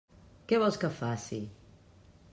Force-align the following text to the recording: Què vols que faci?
Què 0.51 0.59
vols 0.63 0.79
que 0.85 0.91
faci? 1.01 1.41